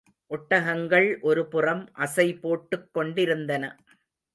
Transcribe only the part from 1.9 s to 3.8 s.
அசைபோட்டுக் கொண்டிருந்தன.